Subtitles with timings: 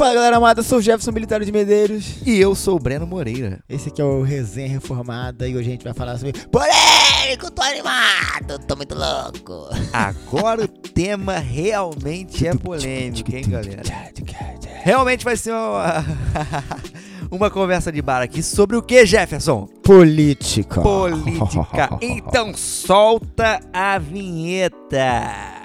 [0.00, 2.22] Fala galera amada, eu sou o Jefferson Militar de Medeiros.
[2.24, 3.62] E eu sou o Breno Moreira.
[3.68, 7.60] Esse aqui é o Resenha Reformada e hoje a gente vai falar sobre polêmico, tô
[7.60, 9.68] animado, tô muito louco.
[9.92, 13.82] Agora o tema realmente é polêmico, hein, galera?
[14.82, 16.02] Realmente vai ser uma,
[17.30, 19.66] uma conversa de bar aqui sobre o que, Jefferson?
[19.82, 20.80] Política.
[20.80, 21.98] Política.
[22.00, 25.60] Então solta a vinheta.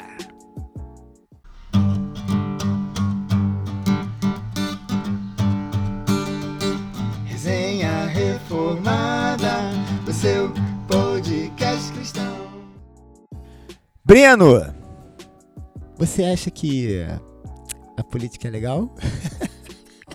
[8.76, 9.72] Reformada,
[10.06, 10.52] o seu
[10.86, 12.36] podcast cristão.
[14.04, 14.62] Breno,
[15.98, 17.00] você acha que
[17.98, 18.94] a política é legal?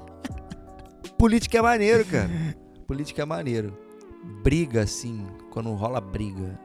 [1.17, 2.31] Política é maneiro, cara.
[2.87, 3.77] Política é maneiro.
[4.43, 6.59] Briga, assim, quando rola briga.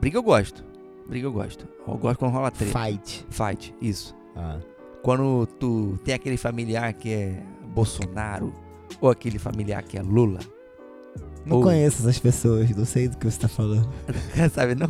[0.00, 0.64] Briga eu gosto.
[1.08, 1.68] Briga eu gosto.
[1.86, 2.76] Eu gosto quando rola treta.
[2.76, 3.26] Fight.
[3.30, 4.16] Fight, isso.
[4.34, 4.58] Ah.
[5.02, 8.52] Quando tu tem aquele familiar que é Bolsonaro
[9.00, 10.40] ou aquele familiar que é Lula.
[11.46, 13.88] Não Ou- conheço essas pessoas, não sei do que você tá falando.
[14.52, 14.88] Sabe, não?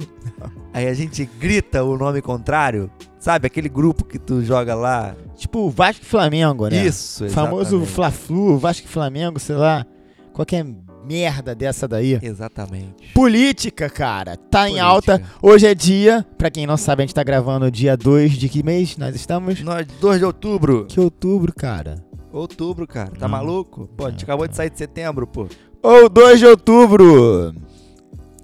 [0.73, 2.91] Aí a gente grita o nome contrário.
[3.19, 5.15] Sabe, aquele grupo que tu joga lá.
[5.37, 6.87] Tipo, Vasco e Flamengo, né?
[6.87, 7.91] Isso, Famoso exatamente.
[7.93, 9.85] Fla-Flu, Vasco e Flamengo, sei lá.
[10.33, 10.65] Qualquer
[11.05, 12.19] merda dessa daí.
[12.23, 13.13] Exatamente.
[13.15, 14.85] Política, cara, tá em Política.
[14.87, 15.23] alta.
[15.43, 18.63] Hoje é dia, pra quem não sabe, a gente tá gravando dia 2 de que
[18.63, 19.61] mês nós estamos?
[19.61, 20.87] Nós, 2 de outubro.
[20.89, 22.05] Que outubro, cara.
[22.33, 23.11] Outubro, cara.
[23.11, 23.29] Tá Não.
[23.29, 23.89] maluco?
[23.97, 25.49] Pô, a gente Não, acabou de sair de setembro, pô.
[25.87, 27.55] Ou 2 de outubro.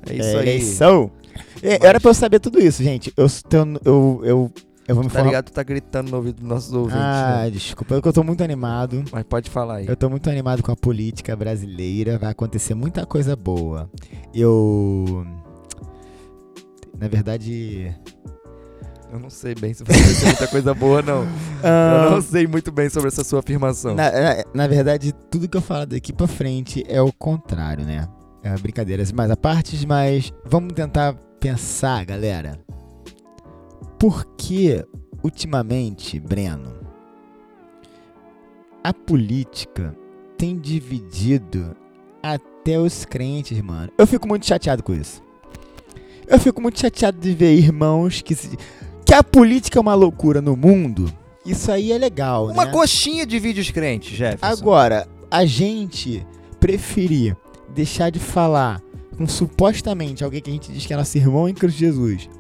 [0.09, 0.49] É isso aí.
[0.49, 1.11] Eleição.
[1.63, 3.13] É, Mas- Era pra eu saber tudo isso, gente.
[3.17, 4.53] Eu, eu, eu, eu,
[4.89, 5.27] eu vou me Tá falar.
[5.27, 5.45] ligado?
[5.47, 7.51] Tu tá gritando no ouvido dos nossos ouvintes, Ah, né?
[7.51, 9.05] desculpa, é eu tô muito animado.
[9.13, 9.87] Mas pode falar aí.
[9.89, 12.19] Eu tô muito animado com a política brasileira.
[12.19, 13.89] Vai acontecer muita coisa boa.
[14.35, 15.25] Eu.
[16.99, 17.95] Na verdade.
[19.13, 21.27] Eu não sei bem se vai ser muita coisa boa, não.
[21.63, 23.95] ah, Eu não sei muito bem sobre essa sua afirmação.
[23.95, 28.09] na, na- na verdade, tudo que eu falo daqui pra frente é o contrário, né?
[28.43, 32.59] É brincadeiras mais à parte, mas vamos tentar pensar, galera.
[33.99, 34.83] Por que,
[35.23, 36.73] ultimamente, Breno,
[38.83, 39.95] a política
[40.39, 41.77] tem dividido
[42.23, 43.93] até os crentes, mano?
[43.99, 45.23] Eu fico muito chateado com isso.
[46.27, 48.57] Eu fico muito chateado de ver irmãos que se...
[49.13, 51.13] que a política é uma loucura no mundo.
[51.45, 52.71] Isso aí é legal, Uma né?
[52.73, 54.47] coxinha de vídeos crentes, Jefferson.
[54.47, 56.27] Agora, a gente
[56.59, 57.37] preferir
[57.75, 58.81] deixar de falar
[59.19, 62.31] com supostamente alguém que a gente diz que é nosso irmão em Cristo Jesus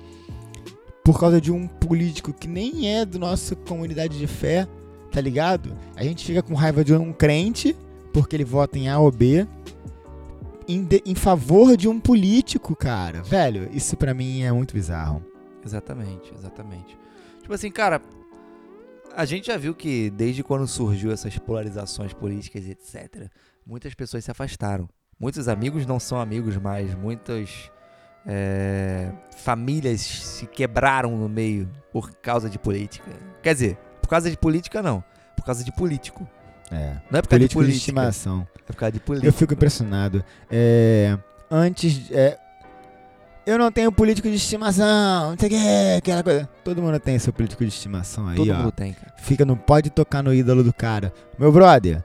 [1.05, 4.67] por causa de um político que nem é da nossa comunidade de fé,
[5.11, 5.77] tá ligado?
[5.95, 7.77] A gente fica com raiva de um crente
[8.15, 9.47] porque ele vota em A ou B
[10.67, 13.23] em, de- em favor de um político, cara.
[13.23, 15.23] Velho, isso pra mim é muito bizarro.
[15.65, 16.99] Exatamente, exatamente.
[17.41, 18.01] Tipo assim, cara,
[19.15, 23.29] a gente já viu que desde quando surgiu essas polarizações políticas etc.,
[23.67, 24.89] muitas pessoas se afastaram.
[25.19, 27.71] Muitos amigos não são amigos mais, muitas
[28.27, 33.11] é, famílias se quebraram no meio por causa de política.
[33.43, 35.03] Quer dizer, por causa de política não,
[35.37, 36.27] por causa de político.
[36.71, 36.97] É.
[37.11, 38.49] Não é por causa de Político de política, estimação.
[38.59, 39.33] é por causa de Eu política.
[39.33, 40.25] fico impressionado.
[40.51, 41.19] É,
[41.51, 42.11] antes.
[42.11, 42.39] é,
[43.47, 46.49] eu não tenho político de estimação, não sei o que, aquela coisa.
[46.65, 48.55] Todo mundo tem seu político de estimação aí, Todo ó.
[48.55, 49.15] mundo tem, cara.
[49.19, 51.13] Fica, não pode tocar no ídolo do cara.
[51.39, 52.05] Meu brother,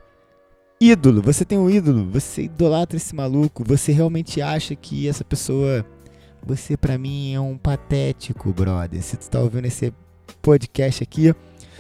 [0.79, 5.85] ídolo, você tem um ídolo, você idolatra esse maluco, você realmente acha que essa pessoa.
[6.45, 9.01] Você pra mim é um patético, brother.
[9.01, 9.93] Se tu tá ouvindo esse
[10.41, 11.35] podcast aqui,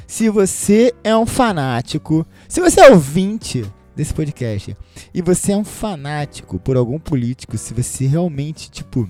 [0.05, 4.75] se você é um fanático, se você é ouvinte desse podcast
[5.13, 9.09] e você é um fanático por algum político, se você realmente, tipo,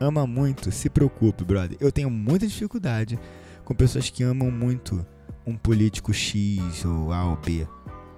[0.00, 1.76] ama muito, se preocupe, brother.
[1.80, 3.18] Eu tenho muita dificuldade
[3.64, 5.04] com pessoas que amam muito
[5.46, 7.66] um político X ou A ou B.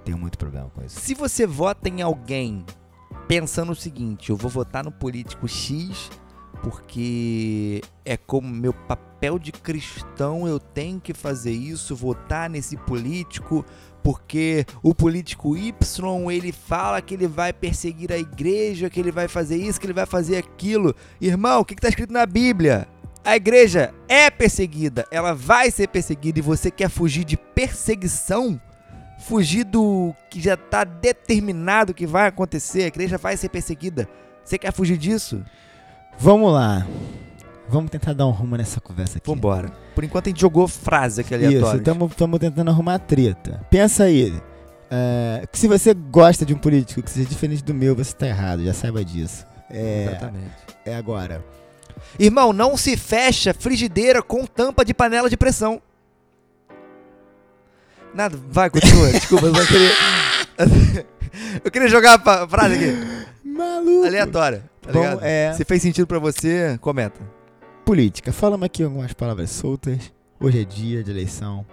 [0.05, 0.99] Tenho muito problema com isso.
[1.01, 2.65] Se você vota em alguém
[3.27, 6.11] pensando o seguinte, eu vou votar no político X
[6.63, 13.65] porque é como meu papel de cristão, eu tenho que fazer isso, votar nesse político,
[14.03, 15.75] porque o político Y,
[16.33, 19.93] ele fala que ele vai perseguir a igreja, que ele vai fazer isso, que ele
[19.93, 20.95] vai fazer aquilo.
[21.21, 22.87] Irmão, o que está escrito na Bíblia?
[23.25, 28.61] A igreja é perseguida, ela vai ser perseguida e você quer fugir de perseguição?
[29.19, 34.09] fugir do que já tá determinado que vai acontecer, a igreja vai ser perseguida.
[34.45, 35.45] Você quer fugir disso?
[36.19, 36.87] Vamos lá.
[37.69, 39.29] Vamos tentar dar um rumo nessa conversa aqui.
[39.31, 39.71] Vambora.
[39.95, 41.79] Por enquanto a gente jogou frase aqui Isso, aleatória.
[41.79, 43.61] estamos tentando arrumar treta.
[43.71, 44.33] Pensa aí.
[44.91, 48.27] é, que se você gosta de um político que seja diferente do meu, você tá
[48.27, 49.47] errado, já saiba disso.
[49.71, 50.51] É, Exatamente.
[50.87, 51.45] é agora.
[52.19, 55.83] Irmão, não se fecha frigideira com tampa de panela de pressão.
[58.15, 59.11] Nada, vai, continua.
[59.13, 59.91] Desculpa, eu só queria.
[61.65, 63.29] eu queria jogar a frase aqui.
[63.47, 64.07] Maluco.
[64.07, 65.21] Aleatória, tá Bom, ligado?
[65.23, 65.53] é.
[65.53, 67.21] Se fez sentido pra você, comenta.
[67.89, 68.35] Política.
[68.35, 70.13] Falamos aqui algumas palavras soltas.
[70.39, 71.65] Hoje é dia de eleição.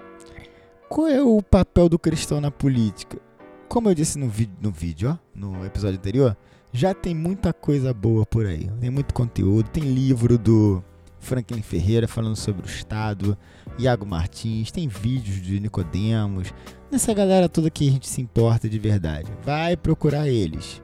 [0.88, 3.20] Qual é o papel do cristão na política?
[3.68, 6.38] Como eu disse no, vi no vídeo, ó, no episódio anterior,
[6.72, 8.70] já tem muita coisa boa por aí.
[8.80, 9.70] Tem muito conteúdo.
[9.70, 10.82] Tem livro do
[11.20, 13.38] Franklin Ferreira falando sobre o Estado,
[13.78, 16.54] Iago Martins, tem vídeos de Nicodemos,
[16.90, 19.30] nessa galera toda que a gente se importa de verdade.
[19.44, 20.82] Vai procurar eles.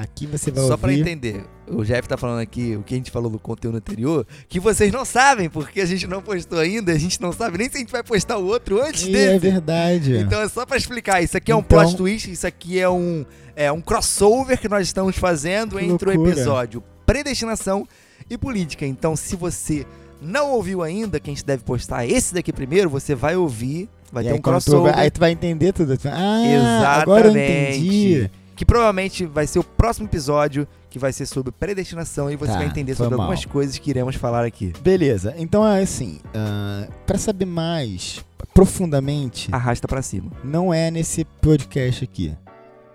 [0.00, 1.00] Aqui você vai Só pra ouvir.
[1.02, 4.58] entender, o Jeff tá falando aqui o que a gente falou no conteúdo anterior, que
[4.58, 7.76] vocês não sabem, porque a gente não postou ainda, a gente não sabe nem se
[7.76, 9.34] a gente vai postar o outro antes E dele.
[9.34, 10.16] é verdade.
[10.18, 12.88] Então é só pra explicar, isso aqui é um Então- plot twist, isso aqui é
[12.88, 13.24] um,
[13.54, 16.32] é um crossover que nós estamos fazendo Que entre o loucura.
[16.32, 17.86] episódio Predestinação
[18.28, 18.86] e Política.
[18.86, 19.84] Então se você
[20.22, 24.22] não ouviu ainda, que a gente deve postar esse daqui primeiro, você vai ouvir, vai
[24.22, 24.92] E ter aí, um tu crossover.
[24.92, 25.96] vai- aí tu vai entender tudo.
[25.96, 27.02] Tu Ah, Exatamente.
[27.02, 28.30] agora eu entendi.
[28.60, 32.58] Que provavelmente vai ser o próximo episódio que vai ser sobre predestinação e você Tá,
[32.58, 33.22] vai entender sobre mal.
[33.24, 34.74] algumas coisas que iremos falar aqui.
[34.82, 38.22] Beleza, então é assim, ah, pra saber mais
[38.52, 40.30] profundamente, Arrasta pra cima.
[40.44, 42.36] não é nesse podcast aqui.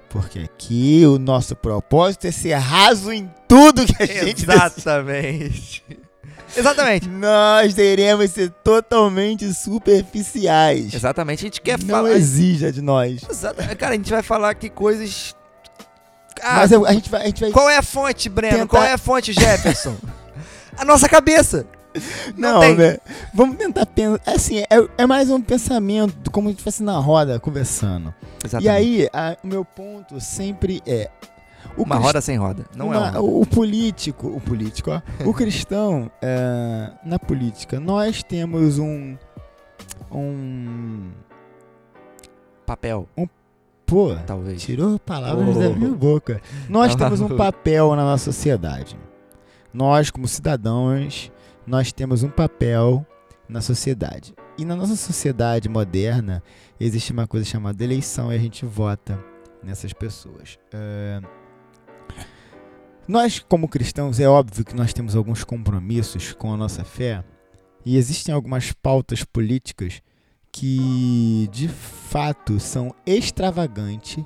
[0.07, 5.83] Porque aqui o nosso propósito é ser raso em tudo que a gente Exatamente.
[6.55, 7.09] Exatamente.
[7.09, 10.93] Nós teremos ser totalmente superficiais.
[10.93, 11.39] Exatamente.
[11.39, 12.11] A gente quer não falar.
[12.11, 13.23] exija de nós.
[13.27, 15.34] Exata- Cara, a gente vai falar aqui coisas.
[16.43, 17.21] Ah, Mas eu- a gente vai.
[17.21, 18.57] A gente vai qual é a fonte, Breno?
[18.59, 19.95] tentar- Qual é a fonte, Jefferson?
[20.77, 21.65] a nossa cabeça.
[22.35, 22.75] Não, tem.
[22.75, 22.97] né?
[23.33, 24.19] Vamos tentar pensar.
[24.25, 24.67] Assim, é,
[24.97, 28.13] é mais um pensamento, como a gente fosse na roda, conversando.
[28.59, 29.07] E aí,
[29.43, 31.09] o meu ponto sempre é.
[31.77, 32.65] Uma roda sem roda.
[32.75, 33.21] Não uma- é uma.
[33.21, 39.17] O político, o político, ó, o cristão, é, na política, nós temos um.
[40.11, 41.11] Um.
[42.65, 43.07] Papel,
[43.85, 44.61] Pô, talvez.
[44.63, 45.59] tirou palavras Oh.
[45.59, 46.41] da minha boca.
[46.67, 48.97] Nós temos um papel na nossa sociedade.
[49.73, 51.31] Nós, como cidadãos,
[51.67, 53.05] nós temos um papel
[53.47, 54.33] na sociedade.
[54.57, 56.41] E na nossa sociedade moderna,
[56.79, 59.19] existe uma coisa chamada eleição e a gente vota
[59.61, 60.57] nessas pessoas.
[60.73, 61.21] É,
[63.07, 67.23] Nós, como cristãos, é óbvio que nós temos alguns compromissos com a nossa fé
[67.85, 70.01] e existem algumas pautas políticas
[70.55, 74.23] que, de fato, são extravagantes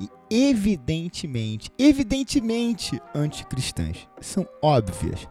[0.00, 4.08] e evidentemente, evidentemente anticristãs.
[4.18, 5.28] São óbvias.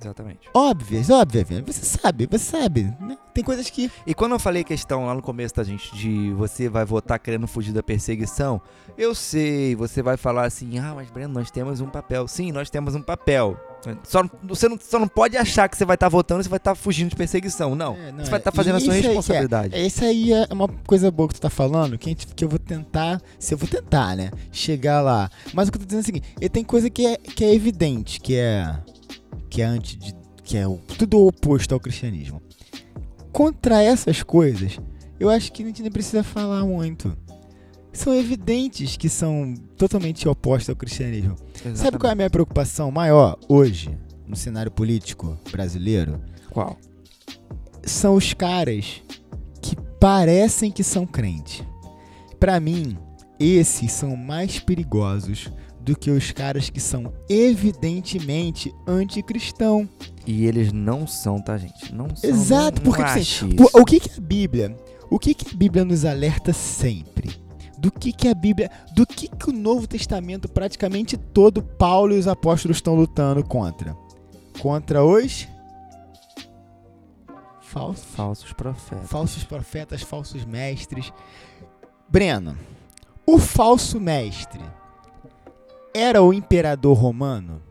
[0.00, 0.48] Exatamente.
[0.54, 1.46] Óbvias, óbvias.
[1.66, 2.84] Você sabe, você sabe.
[3.00, 3.16] né?
[3.34, 3.90] Tem coisas que.
[4.06, 7.46] E quando eu falei questão lá no começo da gente de você vai votar querendo
[7.46, 8.60] fugir da perseguição,
[8.96, 12.26] eu sei, você vai falar assim, ah, mas Breno, nós temos um papel.
[12.28, 13.56] Sim, nós temos um papel.
[14.02, 16.56] Só, você não, só não pode achar que você vai estar votando e você vai
[16.56, 17.74] estar fugindo de perseguição.
[17.76, 17.94] Não.
[17.96, 19.08] É, você vai estar fazendo a isso sua que é.
[19.08, 19.74] responsabilidade.
[19.76, 22.58] Essa aí é uma coisa boa que tu tá falando, que, gente- que eu vou
[22.58, 25.30] tentar, se eu vou tentar, né, chegar lá.
[25.54, 27.54] Mas o que eu tô dizendo é o seguinte, tem coisa que é, que é
[27.54, 28.74] evidente, que é
[29.48, 32.42] que é anti de, que é o, tudo oposto ao cristianismo.
[33.32, 34.78] Contra essas coisas,
[35.18, 37.16] eu acho que a gente nem precisa falar muito.
[37.92, 41.36] São evidentes que são totalmente opostos ao cristianismo.
[41.74, 46.20] Sabe qual é a minha preocupação maior hoje no cenário político brasileiro?
[46.50, 46.78] Qual?
[47.88, 49.02] são os caras
[49.60, 51.66] que parecem que são crente.
[52.38, 52.96] Pra mim,
[53.38, 55.50] esses são mais perigosos
[55.88, 59.88] do que os caras que são evidentemente anticristão.
[60.26, 61.94] E eles não são, tá, gente?
[61.94, 62.28] Não são.
[62.28, 63.78] Exato, não, porque não assim, ache Pô, isso.
[63.78, 64.76] O que que a Bíblia,
[65.08, 67.40] o que que a Bíblia nos alerta sempre?
[67.78, 72.18] Do que que a Bíblia, do que que o Novo Testamento praticamente todo Paulo e
[72.18, 73.96] os apóstolos estão lutando contra?
[74.60, 75.48] Contra os
[77.62, 79.08] falsos Falsos profetas.
[79.08, 81.10] falsos profetas, falsos mestres.
[82.10, 82.58] Breno,
[83.24, 84.60] o falso mestre
[85.94, 87.62] era o imperador romano?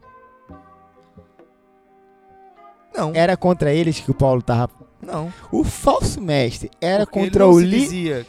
[2.95, 4.71] Não, Era contra eles que o Paulo tava.
[4.99, 5.31] não.
[5.51, 8.25] O falso mestre era Porque contra o líder.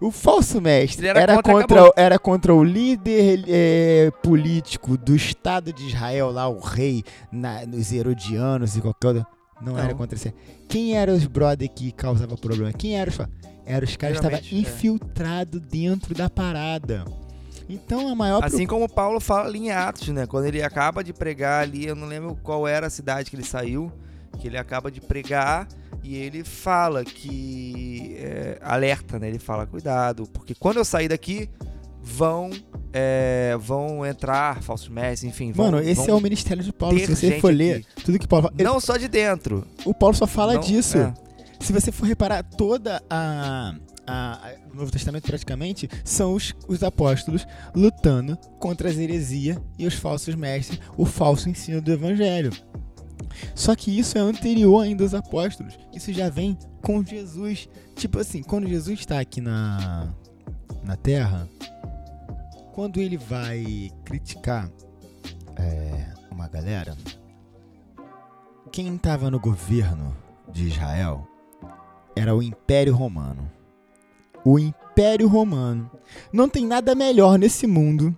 [0.00, 1.92] O falso mestre Ele era era, contra, contra, acabou.
[1.96, 7.92] era contra o líder eh, político do Estado de Israel, lá, o rei, na, nos
[7.92, 9.26] Herodianos e qualquer outro.
[9.62, 9.78] Não, Não.
[9.78, 10.34] era contra esse.
[10.68, 12.72] Quem eram os brother que causava problema?
[12.72, 13.18] Quem eram os.
[13.64, 14.60] Eram os caras que estavam é.
[14.60, 17.04] infiltrados dentro da parada.
[17.70, 20.26] Então a maior Assim como Paulo fala ali em Atos, né?
[20.26, 23.44] Quando ele acaba de pregar ali, eu não lembro qual era a cidade que ele
[23.44, 23.92] saiu,
[24.38, 25.68] que ele acaba de pregar
[26.02, 29.28] e ele fala que é, alerta, né?
[29.28, 31.48] Ele fala cuidado, porque quando eu sair daqui
[32.02, 32.50] vão
[32.92, 35.52] é, vão entrar falsos mestres, enfim.
[35.52, 36.98] Vão, Mano, esse é o ministério de Paulo.
[36.98, 38.04] Se você for ler aqui.
[38.04, 38.54] tudo que Paulo fala.
[38.58, 39.64] ele- Não só de dentro.
[39.84, 40.98] o Paulo só fala não- disso.
[40.98, 41.14] é.
[41.60, 43.74] Se você for reparar toda a,
[44.10, 49.94] a- a- Novo Testamento praticamente são os, os apóstolos lutando contra as heresias e os
[49.94, 52.50] falsos mestres, o falso ensino do evangelho.
[53.54, 55.78] Só que isso é anterior ainda aos apóstolos.
[55.94, 57.68] Isso já vem com Jesus.
[57.94, 60.12] Tipo assim, quando Jesus está aqui na,
[60.82, 61.48] na Terra,
[62.72, 64.70] quando ele vai criticar
[65.56, 66.96] é, uma galera,
[68.72, 70.16] quem estava no governo
[70.50, 71.26] de Israel
[72.16, 73.50] era o Império Romano.
[74.44, 75.90] O Império Romano.
[76.32, 78.16] Não tem nada melhor nesse mundo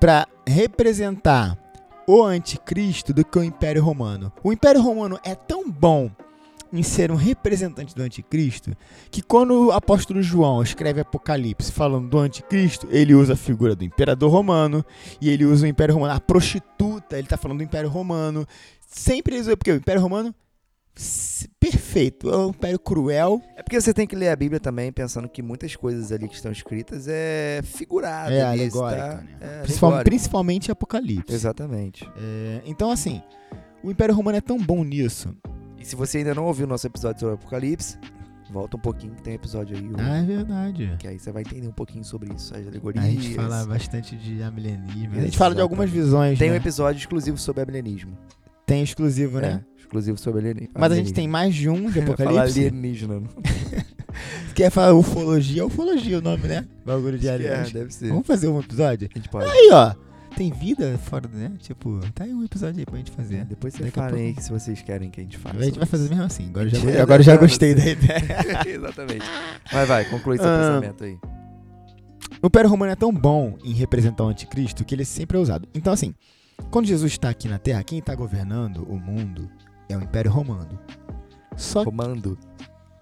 [0.00, 1.58] para representar
[2.06, 4.32] o anticristo do que o Império Romano.
[4.42, 6.10] O Império Romano é tão bom
[6.72, 8.76] em ser um representante do anticristo
[9.08, 13.84] que quando o apóstolo João escreve Apocalipse falando do anticristo, ele usa a figura do
[13.84, 14.84] imperador romano
[15.20, 18.44] e ele usa o Império Romano, a prostituta, ele está falando do Império Romano.
[18.86, 20.34] Sempre usa porque o Império Romano
[21.58, 23.42] perfeito, é um império cruel.
[23.56, 26.34] É porque você tem que ler a Bíblia também, pensando que muitas coisas ali que
[26.34, 28.32] estão escritas é figurada.
[28.32, 29.16] É alegórica, tá?
[29.16, 29.38] né?
[29.40, 31.34] é principalmente, principalmente Apocalipse.
[31.34, 32.08] Exatamente.
[32.16, 33.22] É, então, assim,
[33.82, 35.34] o Império Romano é tão bom nisso.
[35.78, 37.98] E se você ainda não ouviu o nosso episódio sobre Apocalipse,
[38.50, 39.90] volta um pouquinho que tem episódio aí.
[39.98, 40.94] Ah, é verdade.
[40.98, 43.04] Que aí você vai entender um pouquinho sobre isso, as alegorias.
[43.04, 45.18] A gente fala bastante de amilenismo.
[45.18, 46.38] A gente fala de algumas visões.
[46.38, 46.54] Tem né?
[46.54, 48.16] um episódio exclusivo sobre amilenismo.
[48.66, 49.62] Tem exclusivo, né?
[49.70, 50.72] É exclusivo sobre alienígena.
[50.76, 52.24] Mas a gente tem mais de um de Apocalipse.
[52.24, 53.22] Falar alienígena.
[54.54, 55.66] Quer falar ufologia?
[55.66, 56.66] Ufologia é o nome, né?
[56.84, 57.68] Bagulho de alienígena.
[57.68, 58.08] É, deve ser.
[58.08, 59.08] Vamos fazer um episódio?
[59.12, 59.50] A gente pode.
[59.50, 59.94] Aí, ó.
[60.36, 61.52] Tem vida fora, né?
[61.60, 63.36] Tipo, tá aí um episódio aí pra gente fazer.
[63.36, 65.56] É, depois você fala aí se vocês querem que a gente faça.
[65.56, 66.48] A gente vai fazer mesmo assim.
[66.48, 68.20] Agora já, agora já gostei da ideia.
[68.66, 69.24] Exatamente.
[69.72, 71.18] Mas vai, conclui seu ah, pensamento aí.
[72.42, 75.68] O Império Romano é tão bom em representar o anticristo que ele sempre é usado.
[75.72, 76.12] Então, assim,
[76.70, 79.50] quando Jesus está aqui na Terra, quem está governando o mundo
[79.88, 80.78] é o Império Romano.
[81.56, 82.38] Só Romando.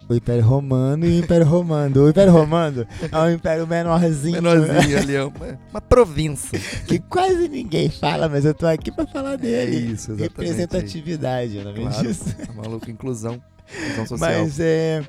[0.09, 2.05] O Império Romano e o Império Romano.
[2.05, 4.43] O Império Romano é um império menorzinho.
[4.43, 6.59] Menorzinho ali, é uma, uma província.
[6.87, 9.77] Que quase ninguém fala, mas eu tô aqui pra falar dele.
[9.77, 10.23] É isso, exatamente.
[10.23, 12.37] Representatividade, não é claro, disso?
[12.37, 13.43] Tá maluco, inclusão.
[13.75, 14.31] Inclusão social.
[14.31, 15.03] Mas é.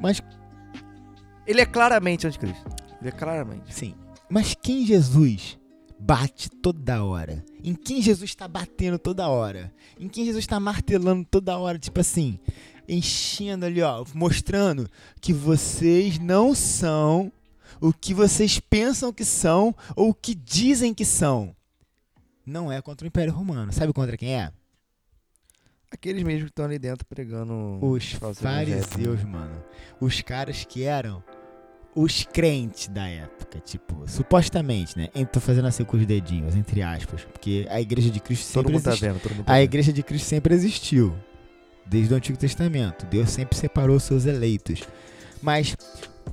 [0.00, 0.22] Mas.
[1.46, 2.70] Ele é claramente anticristo.
[3.00, 3.74] Ele é claramente.
[3.74, 3.94] Sim.
[4.30, 5.58] Mas quem Jesus
[6.04, 7.42] bate toda hora?
[7.62, 9.72] Em quem Jesus está batendo toda hora?
[9.98, 11.78] Em quem Jesus está martelando toda hora?
[11.78, 12.38] Tipo assim,
[12.86, 14.88] enchendo ali, ó, mostrando
[15.20, 17.32] que vocês não são
[17.80, 21.56] o que vocês pensam que são ou o que dizem que são.
[22.46, 23.72] Não é contra o Império Romano.
[23.72, 24.52] Sabe contra quem é?
[25.90, 27.78] Aqueles mesmos que estão ali dentro pregando.
[27.80, 29.64] Os fariseus, mano.
[30.00, 31.22] Os caras que eram
[31.94, 35.08] os crentes da época, tipo, supostamente, né?
[35.32, 38.72] Tô fazendo assim com os dedinhos, entre aspas, porque a igreja de Cristo sempre todo
[38.72, 39.08] mundo existiu.
[39.08, 41.14] Tá vendo, todo mundo tá a igreja de Cristo sempre existiu,
[41.86, 43.06] desde o Antigo Testamento.
[43.06, 44.82] Deus sempre separou seus eleitos.
[45.42, 45.76] Mas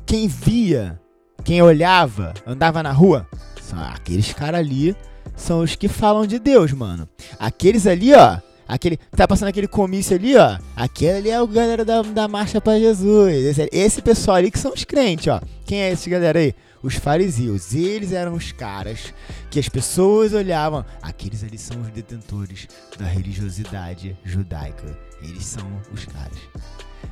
[0.06, 1.00] quem via,
[1.44, 3.28] quem olhava, andava na rua,
[3.62, 4.96] são aqueles caras ali
[5.36, 7.08] são os que falam de Deus, mano.
[7.40, 8.40] Aqueles ali, ó,
[8.72, 10.58] Aquele, tá passando aquele comício ali, ó.
[10.78, 13.46] Aquele ali é o galera da, da Marcha para Jesus.
[13.46, 15.42] Esse, esse, pessoal ali que são os crentes, ó.
[15.66, 16.56] Quem é esse galera aí?
[16.82, 17.74] Os fariseus.
[17.74, 19.14] Eles eram os caras
[19.50, 20.86] que as pessoas olhavam.
[21.02, 24.98] Aqueles ali são os detentores da religiosidade judaica.
[25.22, 26.40] Eles são os caras.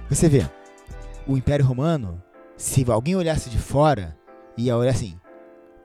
[0.10, 0.50] Você vê,
[1.28, 2.24] o Império Romano,
[2.56, 4.18] se alguém olhasse de fora,
[4.56, 5.20] ia olhar assim: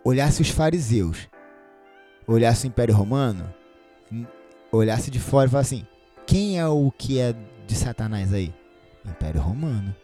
[0.04, 1.28] olhasse os fariseus,
[2.28, 3.52] olhasse o Império Romano
[4.76, 5.86] olhasse de fora e falasse assim:
[6.26, 7.34] quem é o que é
[7.66, 8.52] de Satanás aí?
[9.04, 9.94] Império Romano.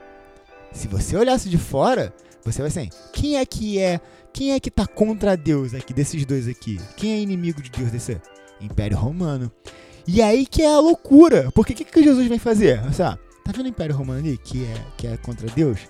[0.73, 4.01] Se você olhasse de fora, você vai assim: quem é que é?
[4.33, 6.79] Quem é que tá contra Deus aqui, desses dois aqui?
[6.97, 8.21] Quem é inimigo de Deus desse?
[8.61, 9.51] Império Romano.
[10.07, 11.51] E aí que é a loucura.
[11.53, 12.81] Porque o que, que Jesus vem fazer?
[12.81, 15.81] Olha só, tá vendo o Império Romano ali, que é, que é contra Deus?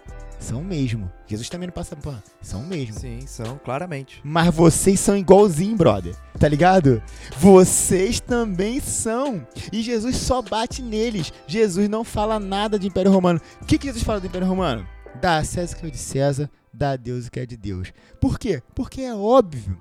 [0.41, 1.13] São mesmo.
[1.27, 2.21] Jesus também não passa por.
[2.41, 2.99] São mesmo.
[2.99, 4.21] Sim, são, claramente.
[4.25, 6.17] Mas vocês são igualzinho, brother.
[6.39, 7.03] Tá ligado?
[7.37, 9.47] Vocês também são.
[9.71, 11.31] E Jesus só bate neles.
[11.47, 13.39] Jesus não fala nada de Império Romano.
[13.61, 14.89] O que, que Jesus fala do Império Romano?
[15.21, 17.57] Dá a César o que é de César, dá a Deus o que é de
[17.57, 17.93] Deus.
[18.19, 18.63] Por quê?
[18.75, 19.79] Porque é óbvio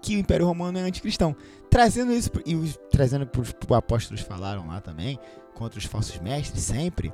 [0.00, 1.34] que o Império Romano é anticristão.
[1.68, 5.18] Trazendo isso, e os, trazendo para os apóstolos falaram lá também,
[5.54, 7.12] contra os falsos mestres, sempre,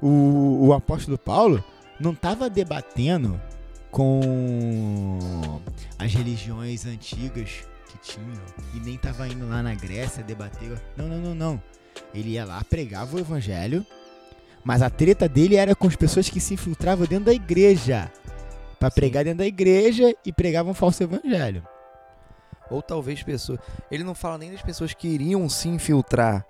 [0.00, 1.64] o, o apóstolo Paulo
[1.98, 3.40] não estava debatendo
[3.90, 5.60] com
[5.98, 8.42] as religiões antigas que tinham
[8.74, 10.80] e nem estava indo lá na Grécia debater.
[10.96, 11.62] Não, não, não, não.
[12.12, 13.86] Ele ia lá, pregava o evangelho,
[14.64, 18.10] mas a treta dele era com as pessoas que se infiltravam dentro da igreja.
[18.80, 21.66] para pregar dentro da igreja e pregavam um falso evangelho.
[22.70, 23.60] Ou talvez pessoas.
[23.90, 26.44] Ele não fala nem das pessoas que iriam se infiltrar.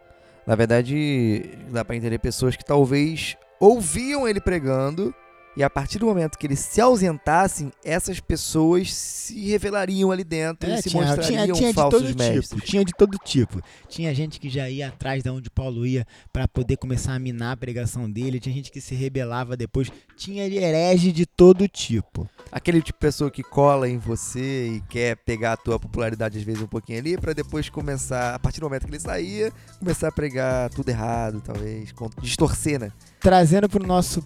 [0.47, 5.15] Na verdade, dá para entender pessoas que talvez ouviam ele pregando
[5.57, 10.69] E a partir do momento que eles se ausentassem, essas pessoas se revelariam ali dentro
[10.69, 12.49] É, e se tinha, mostrariam tinha, tinha de falsos todo mestres.
[12.49, 13.63] tipo, tinha de todo tipo.
[13.89, 17.53] Tinha gente que já ia atrás de onde Paulo ia para poder começar a minar
[17.53, 22.29] a pregação dele, tinha gente que se rebelava depois, tinha herege de todo tipo.
[22.51, 26.45] Aquele tipo de pessoa que cola em você e quer pegar a tua popularidade às
[26.45, 30.09] vezes um pouquinho ali pra depois começar, a partir do momento que ele saía, começar
[30.09, 32.91] a pregar tudo errado, talvez, com- distorcer, né?
[33.21, 34.23] Trazendo pro nosso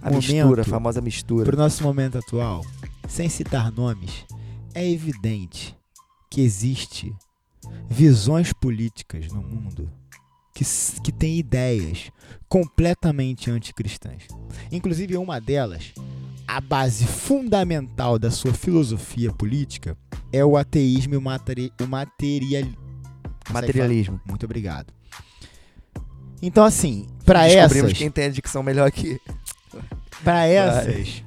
[0.00, 0.32] A Momento.
[0.32, 1.44] mistura, a famosa mistura.
[1.44, 2.64] pro nosso momento atual,
[3.08, 4.24] sem citar nomes,
[4.74, 5.76] é evidente
[6.30, 7.14] que existe
[7.88, 9.90] visões políticas no mundo
[10.54, 10.64] que,
[11.02, 12.10] que têm ideias
[12.48, 14.24] completamente anticristãs.
[14.70, 15.92] Inclusive, uma delas,
[16.46, 19.96] a base fundamental da sua filosofia política
[20.32, 22.68] é o ateísmo e o, materi o material...
[23.50, 24.20] Materialismo.
[24.26, 24.92] Muito obrigado.
[26.42, 27.98] Então, assim, para Descobrimos essas...
[27.98, 29.20] quem tem a dicção melhor aqui.
[30.22, 31.22] Para essas,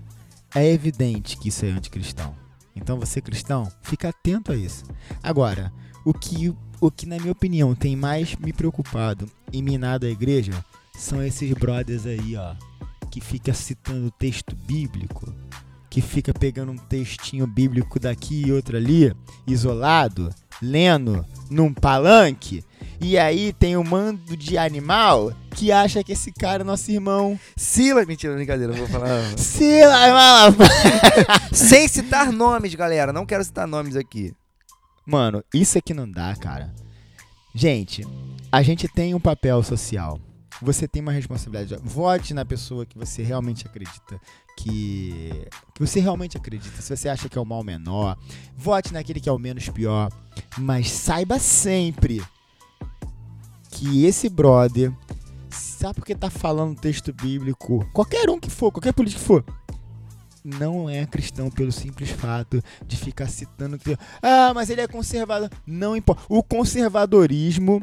[0.54, 2.36] é evidente que isso é anticristão.
[2.76, 4.86] Então você cristão, fica atento a isso.
[5.22, 5.72] Agora,
[6.06, 10.54] o que, o que na minha opinião tem mais me preocupado e minado a igreja
[10.98, 12.56] são esses brothers aí, ó,
[13.10, 15.34] que fica citando texto bíblico,
[15.90, 19.14] que fica pegando um textinho bíblico daqui e outro ali,
[19.46, 22.64] isolado, lendo num palanque,
[23.00, 27.40] e aí tem um mando de animal que acha que esse cara é nosso irmão.
[27.56, 29.10] Sila, mentira, brincadeira, não vou falar.
[30.14, 30.56] Mala.
[31.52, 33.12] Sem citar nomes, galera.
[33.12, 34.34] Não quero citar nomes aqui.
[35.06, 36.74] Mano, isso aqui não dá, cara.
[37.56, 38.06] Gente,
[38.52, 40.20] a gente tem um papel social.
[40.62, 41.82] Você tem uma responsabilidade.
[41.84, 44.20] Vote na pessoa que você realmente acredita
[44.58, 46.82] que que você realmente acredita.
[46.82, 48.18] Se você acha que é o mal menor,
[48.56, 50.12] vote naquele que é o menos pior,
[50.58, 52.22] mas saiba sempre
[53.72, 54.94] que esse brother
[55.50, 59.46] sabe porque tá falando texto bíblico, qualquer um que for, qualquer político que for,
[60.44, 65.50] não é cristão pelo simples fato de ficar citando que ah, mas ele é conservador.
[65.66, 66.24] Não importa.
[66.30, 67.82] O conservadorismo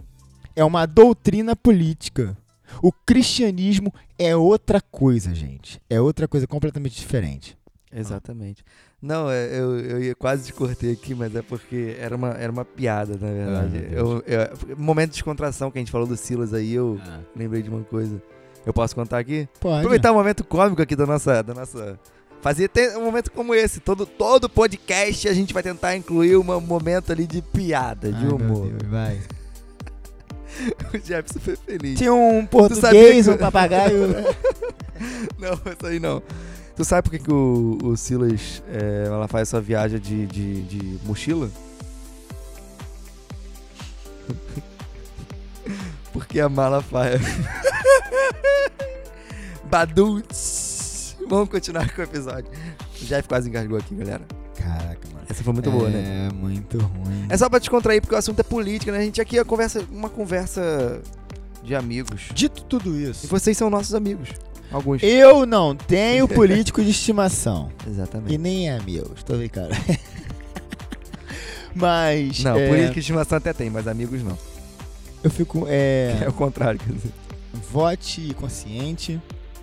[0.54, 2.36] é uma doutrina política.
[2.82, 5.80] O cristianismo é outra coisa, gente.
[5.88, 7.56] É outra coisa completamente diferente.
[7.92, 8.64] Exatamente.
[9.00, 12.50] Não, é, eu, eu ia quase te cortei aqui, mas é porque era uma, era
[12.50, 13.78] uma piada, na verdade.
[13.78, 14.22] Deus.
[14.26, 17.00] eu, eu, momento de descontração que a gente falou do Silas aí, eu
[17.34, 18.20] lembrei de uma coisa.
[18.66, 19.48] Eu posso contar aqui?
[19.60, 19.78] Pode.
[19.78, 21.42] Aproveitar o momento cômico aqui da nossa.
[21.42, 21.98] Da nossa...
[22.40, 23.80] Fazer ter um momento como esse.
[23.80, 28.26] Todo, todo podcast a gente vai tentar incluir um momento ali de piada, de Ai,
[28.26, 28.68] meu humor.
[28.68, 29.20] Deus, vai.
[30.92, 31.98] O Jefferson foi feliz.
[31.98, 34.08] Tinha um português, que- um papagaio.
[35.38, 36.20] Não, isso aí não.
[36.74, 40.62] Tu sabe por que, que o, o Silas é, ela faz essa viagem de, de,
[40.62, 41.48] de mochila?
[46.12, 47.20] Porque a mala faz.
[51.28, 52.50] Vamos continuar com o episódio.
[53.00, 54.22] O Jeff quase engasgou aqui, galera.
[55.48, 56.28] Foi muito boa, né?
[56.28, 57.26] É muito ruim.
[57.28, 58.98] É só pra descontrair, porque o assunto é política, né?
[58.98, 61.00] A gente aqui é conversa, uma conversa
[61.64, 62.28] de amigos.
[62.34, 64.28] Dito tudo E isso, vocês são nossos amigos.
[64.70, 65.02] Alguns.
[65.02, 67.70] eu não tenho político de estimação.
[67.86, 68.34] Exatamente.
[68.34, 69.74] E nem é meu, estou brincando.
[71.74, 72.42] Mas.
[72.44, 74.36] Não, é, política de estimação até tem, mas amigos não.
[75.22, 75.64] Eu fico.
[75.68, 77.12] É, É o contrário, quer dizer.
[77.70, 79.20] vote consciente.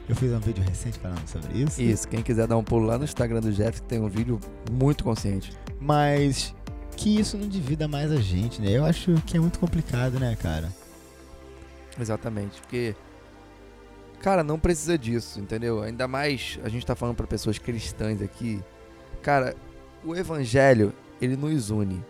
[0.07, 1.81] Eu fiz um vídeo recente falando sobre isso.
[1.81, 4.39] Isso, quem quiser dar um pulo lá no Instagram do Jeff, tem um vídeo
[4.71, 5.51] muito consciente.
[5.79, 6.53] Mas
[6.95, 8.69] que isso não divida mais a gente, né?
[8.71, 10.71] Eu acho que é muito complicado, né, cara?
[11.99, 12.95] Exatamente, porque
[14.21, 15.81] cara, não precisa disso, entendeu?
[15.81, 18.61] Ainda mais a gente tá falando pra pessoas cristãs aqui.
[19.21, 19.55] Cara,
[20.03, 22.03] o evangelho, ele nos une.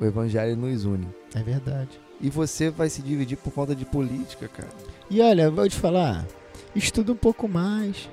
[0.00, 1.08] O evangelho nos une.
[1.34, 2.00] É verdade.
[2.20, 4.70] E você vai se dividir por conta de política, cara.
[5.10, 6.26] E olha, vou te falar,
[6.74, 8.08] estuda um pouco mais.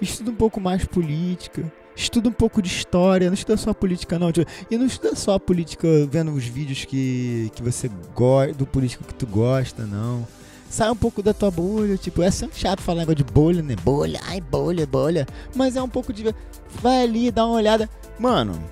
[0.00, 1.70] Estuda um pouco mais política.
[1.96, 4.30] Estuda um pouco de história, não estuda só política não.
[4.70, 9.14] E não estuda só política vendo os vídeos que, que você gosta, do político que
[9.14, 10.26] tu gosta, não.
[10.68, 13.74] Sai um pouco da tua bolha, tipo, é sempre chato falar negócio de bolha, né?
[13.82, 15.26] Bolha, ai, bolha, bolha.
[15.54, 16.34] Mas é um pouco de.
[16.82, 17.88] Vai ali, dá uma olhada.
[18.18, 18.62] Mano,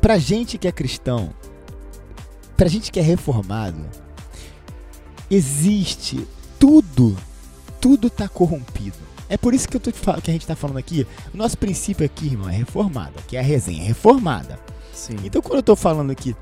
[0.00, 1.32] pra gente que é cristão,
[2.54, 3.86] pra gente que é reformado,
[5.30, 6.26] existe
[6.58, 7.16] tudo,
[7.80, 8.96] tudo tá corrompido.
[9.28, 11.06] É por isso que, eu tô que a gente tá falando aqui.
[11.34, 13.14] O nosso princípio aqui, irmão, é reformada.
[13.26, 14.58] Que é a resenha é reformada.
[14.92, 15.16] Sim.
[15.24, 16.34] Então quando eu tô falando que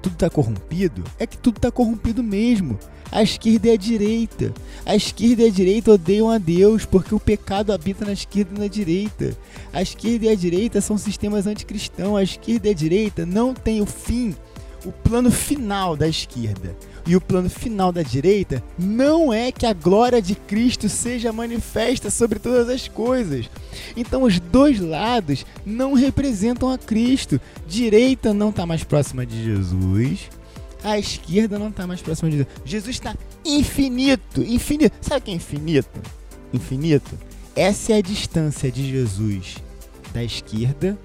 [0.00, 2.78] tudo tá corrompido, é que tudo tá corrompido mesmo.
[3.10, 4.52] A esquerda e a direita.
[4.84, 8.58] A esquerda e a direita odeiam a Deus porque o pecado habita na esquerda e
[8.58, 9.36] na direita.
[9.72, 12.16] A esquerda e a direita são sistemas anticristãos.
[12.16, 14.34] A esquerda e a direita não tem o fim,
[14.84, 19.72] o plano final da esquerda e o plano final da direita não é que a
[19.72, 23.48] glória de Cristo seja manifesta sobre todas as coisas.
[23.96, 27.40] Então os dois lados não representam a Cristo.
[27.68, 30.30] Direita não está mais próxima de Jesus,
[30.82, 32.54] a esquerda não está mais próxima de Jesus.
[32.64, 34.94] Jesus está infinito, infinito.
[35.00, 36.00] Sabe o que é infinito?
[36.52, 37.18] Infinito.
[37.56, 39.56] Essa é a distância de Jesus
[40.12, 40.98] da esquerda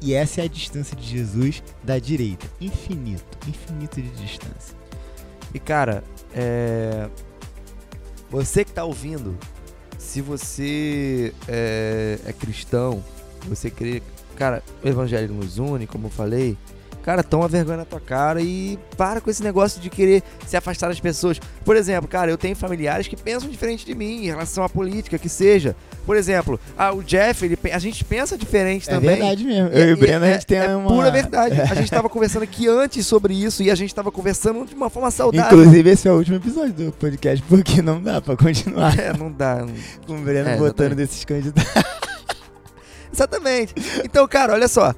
[0.00, 2.46] e essa é a distância de Jesus da direita.
[2.60, 4.79] Infinito, infinito de distância.
[5.54, 7.08] E cara, é...
[8.30, 9.36] você que tá ouvindo,
[9.98, 13.02] se você é, é cristão,
[13.46, 14.02] você crê,
[14.36, 16.56] cara, o evangelho nos une, como eu falei,
[17.02, 20.88] Cara, toma vergonha na tua cara e para com esse negócio de querer se afastar
[20.88, 21.40] das pessoas.
[21.64, 25.18] Por exemplo, cara, eu tenho familiares que pensam diferente de mim em relação à política,
[25.18, 25.74] que seja.
[26.04, 29.10] Por exemplo, ah, o Jeff, ele, a gente pensa diferente É também.
[29.16, 29.68] verdade mesmo.
[29.70, 30.88] Eu e o e Breno, a é- gente tem é uma...
[30.88, 31.60] pura verdade.
[31.60, 34.90] A gente tava conversando aqui antes sobre isso e a gente tava conversando de uma
[34.90, 35.58] forma saudável.
[35.58, 39.32] Inclusive, esse é o último episódio do podcast, porque não dá pra continuar É, não
[39.32, 39.64] dá.
[40.06, 40.96] com o Breno É, botando exatamente.
[40.96, 41.72] desses candidatos.
[43.12, 43.74] Exatamente.
[44.04, 44.94] Então, cara, olha só.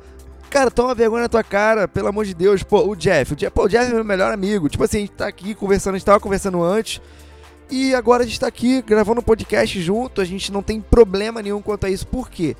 [0.52, 2.62] Cara, toma vergonha na tua cara, pelo amor de Deus.
[2.62, 4.68] Pô, o Jeff, o Jeff, pô, o Jeff é meu melhor amigo.
[4.68, 7.00] Tipo assim, a gente tá aqui conversando, a gente tava conversando antes.
[7.70, 11.40] E agora a gente tá aqui gravando um podcast junto, a gente não tem problema
[11.40, 12.06] nenhum quanto a isso.
[12.06, 12.54] Por quê?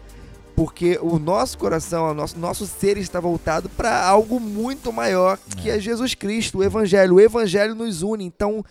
[0.56, 5.68] Porque o nosso coração, o nosso, nosso ser está voltado para algo muito maior, que
[5.68, 7.16] é Jesus Cristo, o Evangelho.
[7.16, 8.24] O Evangelho nos une.
[8.24, 8.64] Então,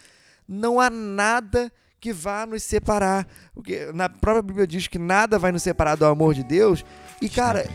[0.49, 3.27] não há nada que vá nos separar.
[3.53, 6.83] Porque na própria Bíblia diz que nada vai nos separar do amor de Deus.
[7.21, 7.69] E, cara,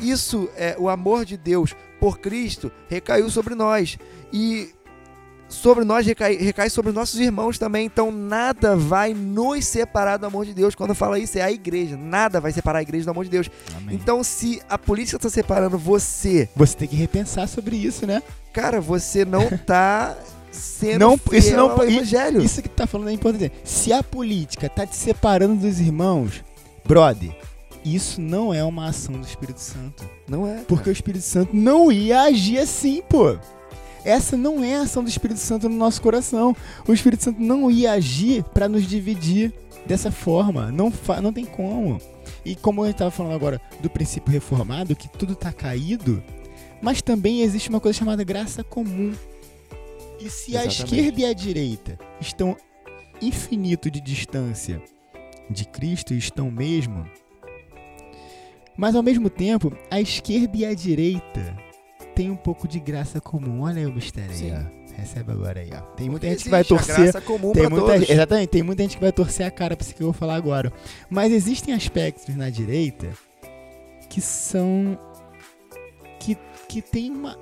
[0.00, 3.98] isso é o amor de Deus por Cristo recaiu sobre nós
[4.32, 4.72] e
[5.48, 7.86] sobre nós recai, recai sobre nossos irmãos também.
[7.86, 10.74] Então nada vai nos separar do amor de Deus.
[10.74, 11.96] Quando fala isso é a igreja.
[11.96, 13.50] Nada vai separar a igreja do amor de Deus.
[13.76, 13.94] Amém.
[13.96, 18.22] Então se a polícia está separando você, Você tem que repensar sobre isso, né?
[18.52, 20.16] cara, você não tá
[20.58, 22.42] sendo Não, isso não- ao evangelho.
[22.42, 23.52] Isso que tu tá falando é importante.
[23.64, 26.44] Se a política tá te separando dos irmãos,
[26.84, 27.30] brother,
[27.84, 30.04] isso não é uma ação do Espírito Santo.
[30.28, 30.58] não é.
[30.68, 33.36] Porque o Espírito Santo não ia agir assim, pô.
[34.04, 36.54] Essa não é a ação do Espírito Santo no nosso coração.
[36.86, 39.52] O Espírito Santo não ia agir pra nos dividir
[39.86, 40.70] dessa forma.
[40.70, 42.00] Não, fa não tem como.
[42.44, 46.22] E como eu estava falando agora do princípio reformado, que tudo tá caído,
[46.80, 49.12] mas também existe uma coisa chamada graça comum.
[50.20, 50.84] E se a Exatamente.
[50.84, 52.56] esquerda e a direita estão
[53.22, 54.82] infinito de distância
[55.50, 57.08] de Cristo estão mesmo,
[58.76, 61.56] mas ao mesmo tempo, a esquerda e a direita
[62.14, 63.62] têm um pouco de graça comum.
[63.62, 64.52] Olha aí o mistério aí, Sim.
[64.54, 64.78] ó.
[64.98, 65.80] Recebe agora aí, ó.
[65.92, 66.96] Tem muita Porque gente que vai a torcer.
[66.96, 68.10] graça comum Tem muita, todos.
[68.10, 70.34] exatamente, tem muita gente que vai torcer a cara pra isso que eu vou falar
[70.34, 70.72] agora.
[71.08, 73.08] Mas existem aspectos na direita
[74.08, 74.98] que são.
[76.18, 76.36] que,
[76.68, 77.38] que tem uma.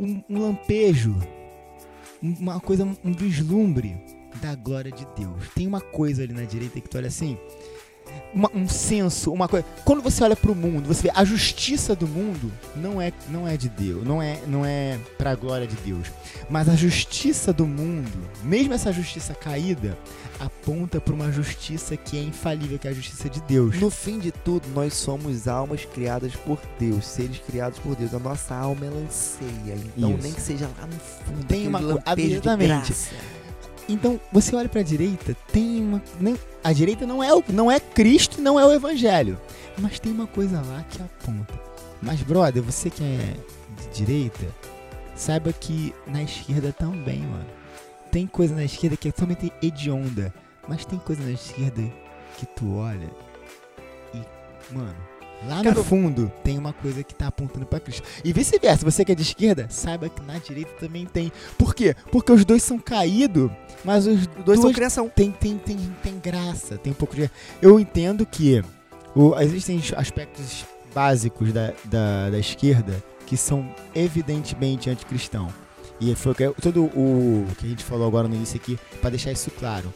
[0.00, 1.14] Um, um lampejo,
[2.22, 3.96] um- uma coisa, um vislumbre
[4.40, 5.48] da glória de Deus.
[5.54, 7.36] Tem uma coisa ali na direita que tu olha assim.
[8.32, 9.66] Uma- um senso, uma coisa.
[9.84, 13.56] Quando você olha pro mundo, você vê a justiça do mundo não é, não é
[13.56, 16.06] de Deus, não é, não é pra glória de Deus.
[16.48, 18.10] Mas a justiça do mundo,
[18.44, 19.96] mesmo essa justiça caída,
[20.38, 23.76] aponta para uma justiça que é infalível, que é a justiça de Deus.
[23.78, 28.14] No fim de tudo, nós somos almas criadas por Deus, seres criados por Deus.
[28.14, 29.76] A nossa alma ela anseia.
[29.96, 30.22] Então, Isso.
[30.22, 31.92] nem que seja lá no fundo, Tem uma aquele
[32.40, 32.50] co-
[33.92, 36.02] Então, você olha pra direita, tem uma.
[36.20, 39.38] nem- a direita não é, o, não é Cristo, não é o Evangelho.
[39.78, 41.58] Mas tem uma coisa lá que aponta.
[42.02, 43.34] Mas, brother, você que é
[43.82, 44.46] de direita,
[45.16, 47.46] saiba que na esquerda também, mano.
[48.12, 50.32] Tem coisa na esquerda que é totalmente hedionda.
[50.68, 51.82] Mas tem coisa na esquerda
[52.36, 53.10] que tu olha
[54.14, 54.18] e,
[54.74, 54.96] mano,
[55.48, 58.02] lá Cara, no fundo tem uma coisa que tá apontando pra Cristo.
[58.24, 61.32] E vice-versa, você que é de esquerda, saiba que na direita também tem.
[61.58, 61.94] Por quê?
[62.12, 63.50] Porque os dois são caídos,
[63.84, 65.08] mas os dois são criação.
[65.08, 67.30] tem, tem, tem, tem graça, tem um pouco de.
[67.62, 68.62] Eu entendo que
[69.14, 75.48] o- existem aspectos básicos da, da, da esquerda que são evidentemente anticristão.
[76.00, 79.10] E foi o que- todo o que a gente falou agora no início aqui, para
[79.10, 79.92] deixar isso claro.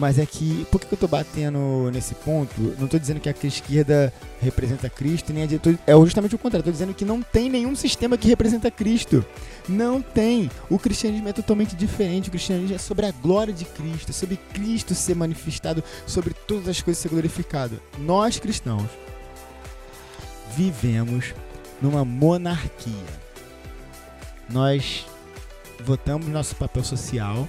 [0.00, 2.58] Mas é que, por que eu tô batendo nesse ponto?
[2.78, 4.10] Não tô dizendo que a esquerda
[4.40, 5.78] representa Cristo, nem a direita.
[5.86, 6.64] É justamente o contrário.
[6.64, 9.22] Tô dizendo que não tem nenhum sistema que representa Cristo.
[9.68, 10.50] Não tem.
[10.70, 12.28] O cristianismo é totalmente diferente.
[12.28, 16.80] O cristianismo é sobre a glória de Cristo, sobre Cristo ser manifestado, sobre todas as
[16.80, 17.78] coisas ser glorificado.
[17.98, 18.88] Nós cristãos
[20.56, 21.34] vivemos
[21.82, 22.94] numa monarquia.
[24.48, 25.04] Nós
[25.84, 27.46] votamos nosso papel social,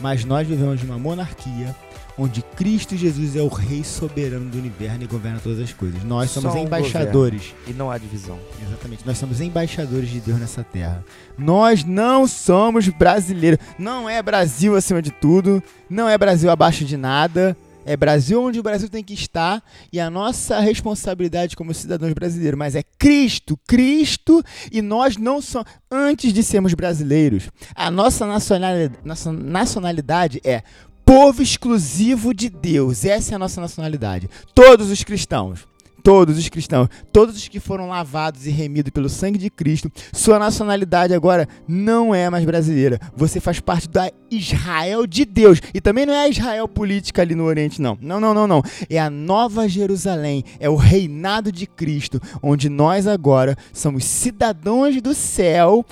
[0.00, 1.72] mas nós vivemos numa monarquia
[2.18, 6.02] onde Cristo Jesus é o Rei soberano do universo e governa todas as coisas.
[6.04, 7.54] Nós somos um embaixadores.
[7.66, 8.38] E não há divisão.
[8.66, 11.04] Exatamente, nós somos embaixadores de Deus nessa terra.
[11.38, 13.58] Nós não somos brasileiros.
[13.78, 17.56] Não é Brasil acima de tudo, não é Brasil abaixo de nada.
[17.84, 22.56] É Brasil onde o Brasil tem que estar e a nossa responsabilidade como cidadãos brasileiros,
[22.56, 27.50] mas é Cristo, Cristo e nós não somos antes de sermos brasileiros.
[27.74, 30.62] A nossa nacionalidade, nossa nacionalidade é
[31.04, 33.04] povo exclusivo de Deus.
[33.04, 34.28] Essa é a nossa nacionalidade.
[34.54, 35.66] Todos os cristãos
[36.02, 40.38] todos os cristãos, todos os que foram lavados e remidos pelo sangue de Cristo, sua
[40.38, 43.00] nacionalidade agora não é mais brasileira.
[43.16, 45.60] Você faz parte da Israel de Deus.
[45.72, 47.96] E também não é a Israel política ali no Oriente, não.
[48.00, 48.62] Não, não, não, não.
[48.90, 55.14] É a Nova Jerusalém, é o reinado de Cristo, onde nós agora somos cidadãos do
[55.14, 55.84] céu.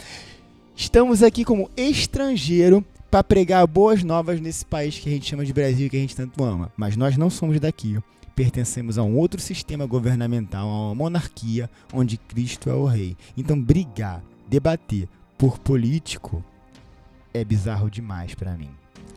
[0.74, 5.52] Estamos aqui como estrangeiro para pregar boas novas nesse país que a gente chama de
[5.52, 6.70] Brasil e que a gente tanto ama.
[6.76, 7.98] Mas nós não somos daqui
[8.40, 13.14] pertencemos a um outro sistema governamental, a uma monarquia, onde Cristo é o rei.
[13.36, 16.42] Então, brigar, debater por político
[17.34, 18.70] é bizarro demais para mim.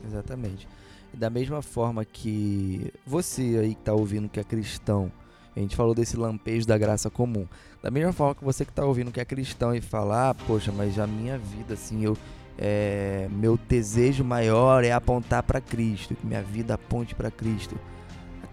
[0.06, 0.67] Exatamente.
[1.13, 5.10] Da mesma forma que você aí que tá ouvindo que é cristão,
[5.56, 7.47] a gente falou desse lampejo da graça comum.
[7.82, 10.69] Da mesma forma que você que tá ouvindo que é cristão e falar, ah, poxa,
[10.71, 12.17] mas a minha vida, assim, eu,
[12.57, 17.77] é, meu desejo maior é apontar para Cristo, que minha vida aponte para Cristo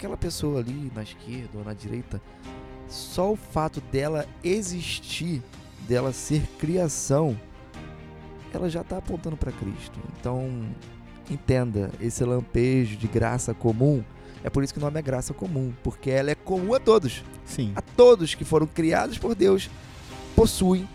[0.01, 2.23] aquela pessoa ali na esquerda ou na direita,
[2.89, 5.43] só o fato dela existir,
[5.87, 7.39] dela ser criação,
[8.53, 9.99] ela já está apontando para Cristo.
[10.19, 10.65] Então,
[11.31, 14.03] entenda, esse lampejo de graça comum,
[14.43, 17.23] é por isso que o nome é graça comum, porque ela é comum a todos.
[17.45, 17.73] Sim.
[17.77, 19.69] A todos que foram criados por Deus
[20.35, 20.89] possuem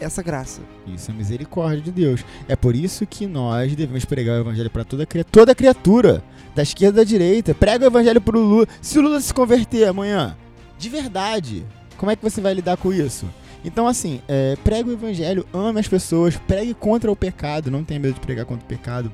[0.00, 0.60] essa graça.
[0.86, 2.24] Isso é misericórdia de Deus.
[2.48, 6.22] É por isso que nós devemos pregar o evangelho para toda, toda criatura,
[6.54, 7.54] da esquerda da direita.
[7.54, 8.66] Prega o evangelho para o Lula.
[8.80, 10.36] Se o Lula se converter amanhã,
[10.78, 13.26] de verdade, como é que você vai lidar com isso?
[13.64, 17.98] Então, assim, é, pregue o evangelho, ame as pessoas, pregue contra o pecado, não tenha
[17.98, 19.12] medo de pregar contra o pecado.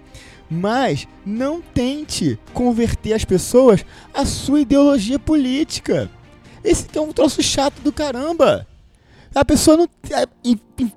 [0.51, 6.11] Mas não tente converter as pessoas à sua ideologia política.
[6.63, 8.67] Esse é um troço chato do caramba.
[9.35, 10.27] A pessoa não é,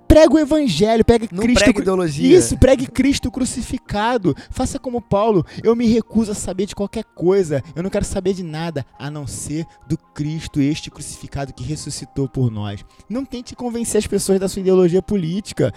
[0.07, 1.63] prega o evangelho, pega não Cristo.
[1.63, 2.37] Prega ideologia.
[2.37, 4.35] Isso, pregue Cristo crucificado.
[4.51, 5.43] Faça como Paulo.
[5.63, 7.63] Eu me recuso a saber de qualquer coisa.
[7.75, 12.29] Eu não quero saber de nada a não ser do Cristo, este crucificado que ressuscitou
[12.29, 12.85] por nós.
[13.09, 15.73] Não tente convencer as pessoas da sua ideologia política.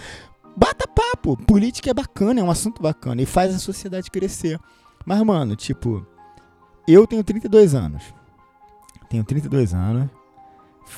[0.55, 1.38] Bata papo.
[1.46, 4.61] Política é bacana, é um assunto bacana e faz a sociedade crescer.
[5.07, 6.07] Mas, mano, tipo,
[6.87, 8.03] eu tenho 32 anos.
[9.09, 10.19] Tenho 32 anos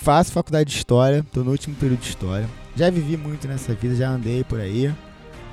[0.00, 2.48] Faço faculdade de História, tô no último período de História.
[2.74, 4.92] Já vivi muito nessa vida, já andei por aí.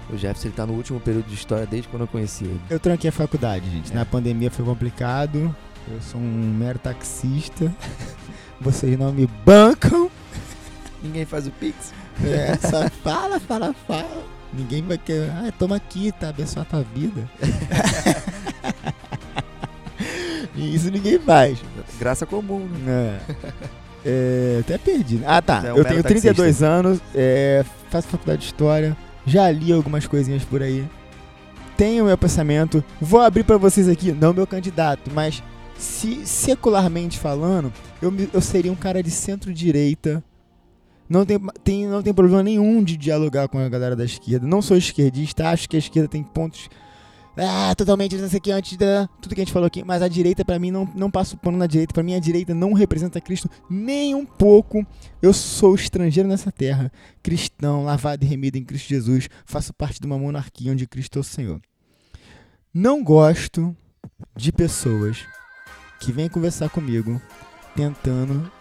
[0.10, 2.60] O Jefferson ele tá no último período de História desde quando eu conheci ele.
[2.70, 3.92] Eu tranquei a faculdade, gente.
[3.92, 3.96] É.
[3.96, 5.56] Na pandemia foi complicado.
[5.88, 7.72] Eu sou um mero taxista.
[8.60, 10.10] Vocês não me bancam.
[11.04, 11.94] Ninguém faz o Pix.
[12.24, 14.24] É, só fala, fala, fala.
[14.52, 15.30] Ninguém vai querer.
[15.30, 16.30] Ah, toma aqui, tá?
[16.30, 17.30] Abençoar a tua vida.
[20.56, 21.60] isso ninguém faz.
[22.00, 23.20] Graça comum, né?
[23.30, 23.79] É.
[24.06, 25.22] É, até perdi.
[25.26, 25.62] Ah, tá.
[25.66, 26.66] É um eu tenho 32 taxista.
[26.66, 30.86] anos, é, faço faculdade de História, já li algumas coisinhas por aí.
[31.76, 32.84] Tenho meu pensamento.
[33.00, 35.42] Vou abrir para vocês aqui, não meu candidato, mas
[35.78, 40.24] se secularmente falando, eu, eu seria um cara de centro-direita.
[41.08, 44.46] Não tem, tem, não tem problema nenhum de dialogar com a galera da esquerda.
[44.46, 46.70] Não sou esquerdista, acho que a esquerda tem pontos
[47.42, 50.02] ah, totalmente não sei o que antes da tudo que a gente falou aqui, mas
[50.02, 52.74] a direita para mim não não passo pano na direita, para mim a direita não
[52.74, 54.86] representa Cristo nem um pouco.
[55.22, 56.92] Eu sou estrangeiro nessa terra,
[57.24, 61.22] cristão, lavado e remido em Cristo Jesus, faço parte de uma monarquia onde Cristo é
[61.22, 61.62] o Senhor.
[62.74, 63.76] Não gosto
[64.36, 65.26] de pessoas
[66.00, 67.22] que vêm conversar comigo
[67.76, 68.52] tentando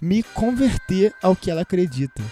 [0.00, 2.22] me converter ao que ela acredita.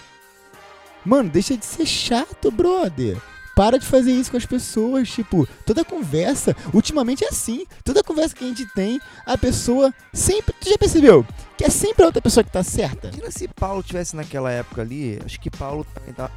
[1.05, 3.17] Mano, deixa de ser chato, brother.
[3.61, 5.07] Para de fazer isso com as pessoas.
[5.07, 7.63] Tipo, toda conversa, ultimamente é assim.
[7.83, 10.55] Toda conversa que a gente tem, a pessoa sempre.
[10.59, 11.23] Tu já percebeu?
[11.55, 13.09] Que é sempre a outra pessoa que tá certa.
[13.09, 15.19] Imagina se Paulo tivesse naquela época ali.
[15.23, 16.31] Acho que Paulo tava.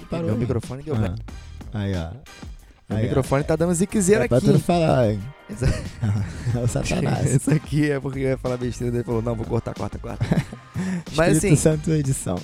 [0.00, 0.26] Ih, parou.
[0.26, 1.14] Meu microfone deu ah.
[1.72, 2.10] Aí, ó.
[2.92, 4.30] O microfone tá dando ziquezeira é aqui.
[4.30, 5.20] Pra tu falar, hein?
[6.56, 7.30] é o satanás.
[7.36, 8.96] Isso aqui é porque eu ia falar besteira.
[8.96, 10.26] Ele falou, não, vou cortar, corta, corta.
[11.14, 11.54] Mas assim...
[11.54, 12.36] Santo edição.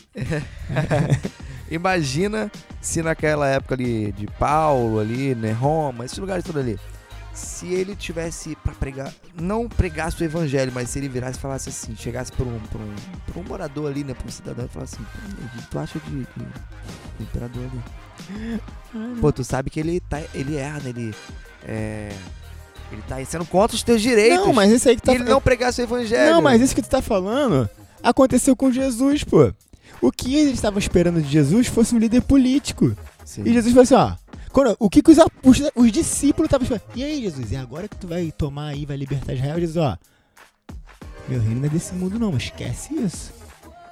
[1.71, 2.51] Imagina
[2.81, 6.79] se naquela época ali de Paulo, ali, né, Roma, esses lugares todos ali,
[7.33, 11.69] se ele tivesse para pregar, não pregasse o evangelho, mas se ele virasse e falasse
[11.69, 14.97] assim, chegasse por um, por um, um morador ali, né, por um cidadão e falasse
[14.97, 15.05] assim,
[15.71, 18.61] tu acha de, de, de imperador ali?
[19.21, 21.15] Pô, tu sabe que ele, tá, ele erra, né, ele
[21.67, 22.13] é,
[22.93, 24.39] Ele tá sendo contra os teus direitos.
[24.39, 26.33] Não, mas isso aí que tá ele não pregasse o evangelho.
[26.35, 27.69] Não, mas isso que tu tá falando
[28.03, 29.53] aconteceu com Jesus, pô.
[30.01, 32.97] O que eles estavam esperando de Jesus fosse um líder político.
[33.25, 33.43] Sim.
[33.45, 34.27] E Jesus falou assim, ó.
[34.53, 36.85] Quando, o que, que os, os, os discípulos estavam esperando?
[36.95, 39.61] E aí, Jesus, é agora que tu vai tomar aí, vai libertar Israel?
[39.61, 39.99] Jesus, ó.
[41.29, 43.33] Meu reino não é desse mundo, não, mas esquece isso.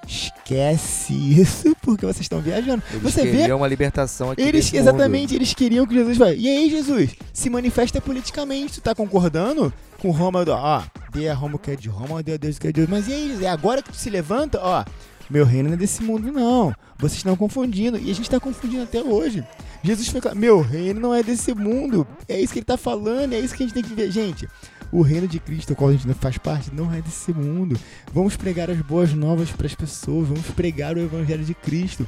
[0.06, 2.82] Esquece isso, porque vocês estão viajando.
[2.90, 6.38] Eles Você vê queriam uma libertação aqui eles, exatamente, eles queriam que Jesus falasse.
[6.38, 8.74] E aí, Jesus, se manifesta politicamente.
[8.74, 10.44] Tu tá concordando com Roma?
[10.46, 12.72] Ó, dê a Roma o que é de Roma, dê a Deus o que é
[12.72, 12.88] de Deus.
[12.88, 14.60] Mas e aí, Jesus, é agora que tu se levanta?
[14.62, 14.84] Ó,
[15.30, 16.74] meu reino não é desse mundo, não.
[16.98, 17.98] Vocês estão confundindo.
[17.98, 19.44] E a gente tá confundindo até hoje.
[19.82, 22.06] Jesus foi claro, meu reino não é desse mundo.
[22.28, 24.10] É isso que ele tá falando, é isso que a gente tem que ver.
[24.10, 24.48] Gente,
[24.90, 27.78] o reino de Cristo, o qual a gente não faz parte, não é desse mundo.
[28.12, 32.06] Vamos pregar as boas novas para as pessoas, vamos pregar o evangelho de Cristo.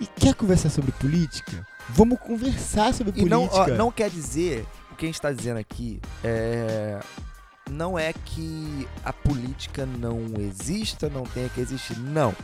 [0.00, 1.66] E quer conversar sobre política?
[1.90, 3.74] Vamos conversar sobre E não, política.
[3.74, 6.98] ó, não quer dizer, o que a gente está dizendo aqui é.
[7.70, 11.98] Não é que a política não exista, não tenha que existir.
[11.98, 12.34] Não.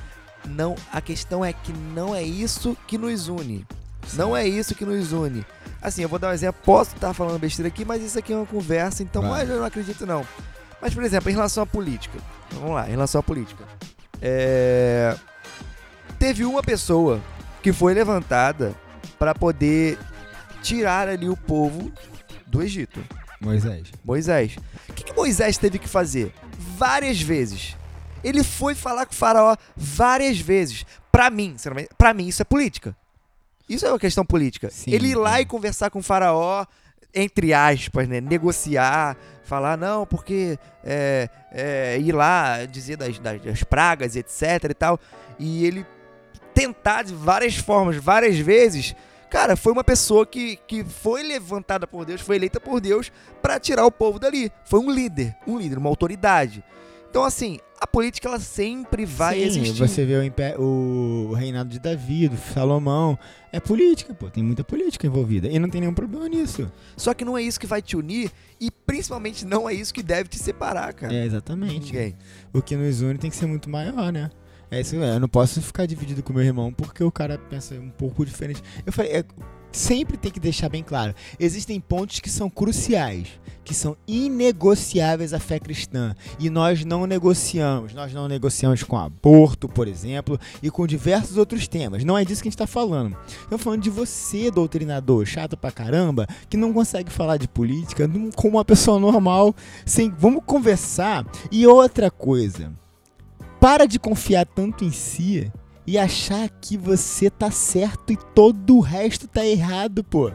[0.47, 3.67] Não, a questão é que não é isso que nos une.
[4.15, 5.45] Não é isso que nos une.
[5.83, 6.61] Assim, eu vou dar um exemplo.
[6.65, 9.65] Posso estar falando besteira aqui, mas isso aqui é uma conversa, então mas eu não
[9.65, 10.27] acredito não.
[10.81, 12.19] Mas, por exemplo, em relação à política.
[12.53, 13.65] Vamos lá, em relação à política.
[14.23, 15.17] É,
[16.21, 17.19] Teve uma pessoa
[17.63, 18.75] que foi levantada
[19.19, 19.99] para poder
[20.63, 21.91] tirar ali o povo
[22.47, 23.03] do Egito.
[23.41, 23.91] Moisés.
[24.05, 24.59] Moisés.
[24.87, 26.33] O que, que Moisés teve que fazer?
[26.79, 27.77] Várias vezes.
[28.25, 30.87] Ele foi falar com o faraó várias vezes.
[31.13, 31.57] Pra mim,
[31.99, 32.97] pra mim isso é política.
[33.69, 34.71] Isso é uma questão política.
[34.71, 35.43] Sim, ele ir lá é.
[35.43, 36.65] e conversar com o faraó,
[37.15, 38.19] entre aspas, né?
[38.19, 44.75] Negociar, falar, não, porque é, é, ir lá dizer das, das, das pragas, etc e
[44.75, 44.99] tal.
[45.39, 45.87] E ele
[46.55, 48.95] tentar de várias formas, várias vezes.
[49.31, 53.61] Cara, foi uma pessoa que, que foi levantada por Deus, foi eleita por Deus pra
[53.61, 54.51] tirar o povo dali.
[54.65, 56.65] Foi um líder, um líder, uma autoridade.
[57.09, 59.79] Então, assim, a política ela sempre vai Sim, existir.
[59.79, 63.19] Você vê o, o reinado de Davi, do Salomão.
[63.53, 64.29] É política, pô.
[64.29, 65.49] Tem muita política envolvida.
[65.49, 66.71] E não tem nenhum problema nisso.
[66.97, 70.03] Só que não é isso que vai te unir e principalmente não é isso que
[70.03, 71.13] deve te separar, cara.
[71.13, 71.87] É, exatamente.
[71.87, 72.17] Ninguém.
[72.53, 74.31] O que nos une tem que ser muito maior, né?
[74.71, 77.91] É isso, eu não posso ficar dividido com meu irmão porque o cara pensa um
[77.91, 78.63] pouco diferente.
[78.87, 79.25] Eu falei, é,
[79.73, 83.29] sempre tem que deixar bem claro: existem pontos que são cruciais,
[83.65, 86.15] que são inegociáveis à fé cristã.
[86.39, 87.93] E nós não negociamos.
[87.95, 92.05] Nós não negociamos com aborto, por exemplo, e com diversos outros temas.
[92.05, 93.17] Não é disso que a gente está falando.
[93.43, 98.57] Estamos falando de você, doutrinador, chato pra caramba, que não consegue falar de política como
[98.57, 99.55] uma pessoa normal.
[99.85, 101.27] Sem, vamos conversar.
[101.51, 102.73] E outra coisa.
[103.61, 105.53] Para de confiar tanto em si
[105.87, 110.33] e achar que você tá certo e todo o resto tá errado, pô.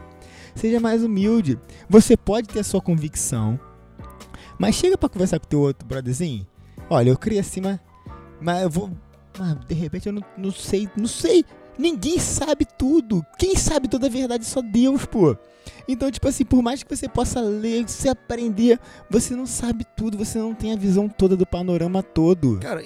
[0.54, 1.58] Seja mais humilde.
[1.88, 3.58] Você pode ter a sua convicção,
[4.58, 6.46] mas chega pra conversar com teu outro brotherzinho.
[6.88, 7.80] Olha, eu criei mas,
[8.40, 8.90] mas eu vou.
[9.38, 11.44] Mas de repente eu não, não sei, não sei.
[11.78, 13.24] Ninguém sabe tudo.
[13.38, 15.36] Quem sabe toda a verdade é só Deus, pô.
[15.88, 18.78] Então, tipo assim, por mais que você possa ler, se aprender,
[19.10, 22.58] você não sabe tudo, você não tem a visão toda do panorama todo.
[22.60, 22.82] Cara,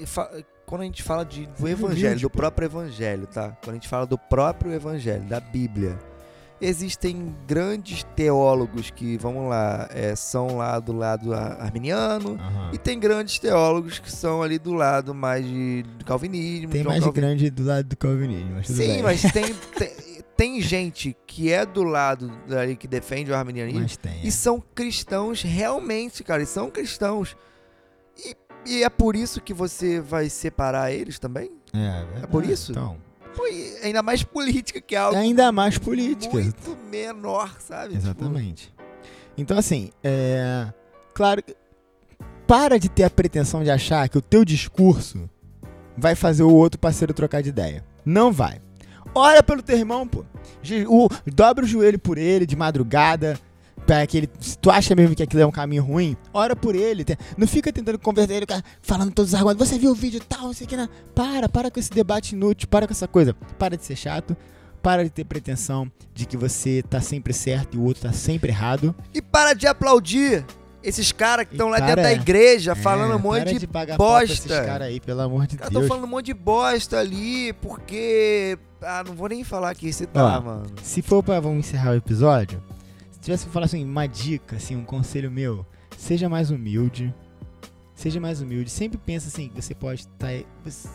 [0.66, 3.56] quando a gente fala de, do Seja evangelho, do próprio evangelho, tá?
[3.62, 5.98] Quando a gente fala do próprio evangelho, da Bíblia,
[6.60, 12.70] existem grandes teólogos que, vamos lá, é, são lá do lado arminiano, Aham.
[12.72, 16.70] e tem grandes teólogos que são ali do lado mais de do calvinismo.
[16.70, 19.02] Tem João mais Calvin- grande do lado do calvinismo, mas Sim, bem.
[19.02, 19.44] mas tem,
[19.78, 19.90] tem,
[20.36, 24.20] tem gente que é do lado ali que defende o arminianismo Mas tem.
[24.22, 27.36] e são cristãos realmente, cara, e são cristãos.
[28.18, 31.50] E, e é por isso que você vai separar eles também?
[31.72, 32.72] É, É por isso?
[32.72, 32.96] Então,
[33.82, 36.34] Ainda mais política, que é algo ainda mais política.
[36.34, 37.94] muito menor, sabe?
[37.96, 38.72] Exatamente.
[39.36, 40.68] Então, assim, é.
[41.14, 41.42] Claro.
[42.46, 45.30] Para de ter a pretensão de achar que o teu discurso
[45.96, 47.84] vai fazer o outro parceiro trocar de ideia.
[48.04, 48.60] Não vai.
[49.14, 50.24] Ora pelo teu irmão, pô.
[50.88, 53.38] O, dobra o joelho por ele de madrugada.
[53.90, 56.76] Pra que ele, se tu acha mesmo que aquilo é um caminho ruim, ora por
[56.76, 57.04] ele.
[57.36, 59.68] Não fica tentando converter ele, cara, falando todos os argumentos.
[59.68, 60.76] Você viu o vídeo tal, não sei o que.
[60.76, 60.88] Não.
[61.12, 63.34] Para, para com esse debate inútil, para com essa coisa.
[63.58, 64.36] Para de ser chato.
[64.80, 68.50] Para de ter pretensão de que você tá sempre certo e o outro tá sempre
[68.52, 68.94] errado.
[69.12, 70.46] E para de aplaudir
[70.84, 73.66] esses caras que estão lá dentro da igreja falando É, um monte de.
[73.66, 74.64] pau pra esses bosta.
[74.64, 75.88] caras aí, pelo amor de Cara, tô Deus.
[75.88, 78.56] falando um monte de bosta ali, porque.
[78.80, 80.66] Ah, não vou nem falar aqui, você tá, Ó, mano.
[80.80, 82.62] Se for pra vamos encerrar o episódio,
[83.20, 85.64] tivesse que falar assim, uma dica, assim, um conselho meu,
[85.96, 87.14] seja mais humilde.
[87.94, 88.70] Seja mais humilde.
[88.70, 90.32] Sempre pensa assim, você pode estar
[90.64, 90.88] você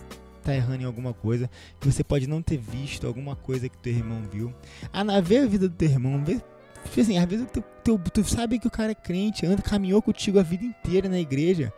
[0.43, 1.49] tá errando em alguma coisa,
[1.79, 4.53] que você pode não ter visto alguma coisa que teu irmão viu.
[4.91, 6.41] Ah, ver a vida do teu irmão, vê,
[6.83, 10.01] tipo assim, às vezes tu, tu, tu sabe que o cara é crente, anda, caminhou
[10.01, 11.73] contigo a vida inteira na igreja.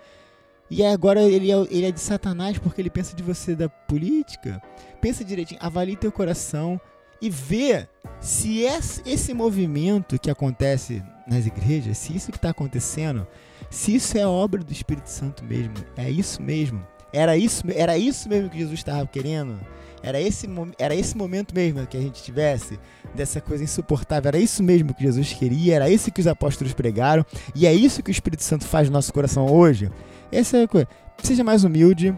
[0.70, 4.62] E agora ele é, ele é de Satanás porque ele pensa de você da política.
[5.00, 6.80] Pensa direitinho, avalie teu coração
[7.22, 7.88] e vê
[8.20, 8.61] se
[9.05, 13.28] esse movimento que acontece nas igrejas, se isso que está acontecendo,
[13.70, 16.86] se isso é obra do Espírito Santo mesmo, é isso mesmo.
[17.13, 19.59] Era isso, era isso mesmo que Jesus estava querendo.
[20.03, 20.47] Era esse,
[20.78, 22.80] era esse momento mesmo que a gente tivesse
[23.15, 24.30] dessa coisa insuportável.
[24.30, 28.03] Era isso mesmo que Jesus queria, era isso que os apóstolos pregaram, e é isso
[28.03, 29.89] que o Espírito Santo faz no nosso coração hoje.
[30.32, 30.88] Essa é a coisa.
[31.24, 32.15] Seja mais humilde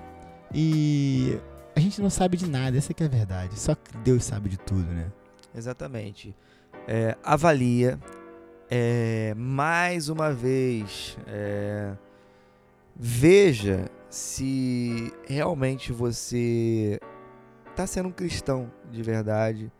[0.53, 1.37] e
[1.79, 3.57] a gente não sabe de nada, essa que é a verdade.
[3.57, 3.73] Só
[4.03, 5.09] Deus sabe de tudo, né?
[5.55, 6.35] Exatamente.
[6.85, 7.97] É, avalia.
[8.69, 11.93] É, mais uma vez, é,
[12.95, 16.99] veja se realmente você
[17.71, 19.71] está sendo um cristão de verdade.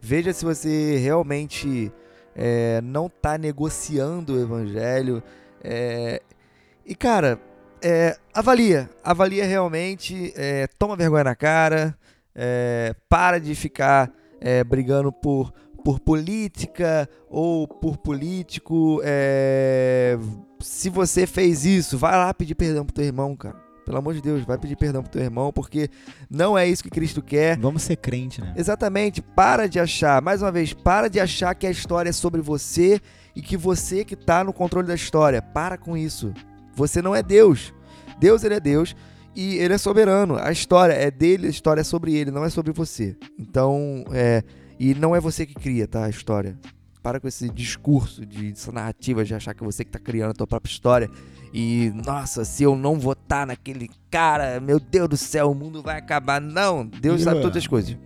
[0.00, 1.92] Veja se você realmente
[2.36, 5.22] é, não está negociando o evangelho.
[5.62, 6.22] É,
[6.86, 7.40] e cara,
[7.82, 11.96] é, avalia, avalia realmente, é, toma vergonha na cara,
[12.34, 15.52] é, para de ficar é, brigando por,
[15.84, 19.00] por política ou por político.
[19.04, 20.18] É,
[20.60, 23.68] se você fez isso, vai lá pedir perdão pro teu irmão, cara.
[23.84, 25.88] Pelo amor de Deus, vai pedir perdão pro teu irmão, porque
[26.28, 27.58] não é isso que Cristo quer.
[27.58, 28.52] Vamos ser crente, né?
[28.54, 29.22] Exatamente.
[29.22, 33.00] Para de achar, mais uma vez, para de achar que a história é sobre você
[33.34, 35.40] e que você que tá no controle da história.
[35.40, 36.34] Para com isso.
[36.78, 37.74] Você não é Deus.
[38.20, 38.94] Deus, ele é Deus
[39.34, 40.36] e ele é soberano.
[40.36, 43.16] A história é dele, a história é sobre ele, não é sobre você.
[43.36, 44.44] Então, é,
[44.78, 46.04] e não é você que cria, tá?
[46.04, 46.56] A história.
[47.02, 50.30] Para com esse discurso, de, essa narrativa de achar que é você que está criando
[50.30, 51.10] a tua própria história.
[51.52, 55.98] E, nossa, se eu não votar naquele cara, meu Deus do céu, o mundo vai
[55.98, 56.40] acabar.
[56.40, 57.96] Não, Deus sabe todas as coisas.